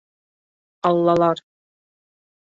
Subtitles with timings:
[0.89, 1.37] Аллалар!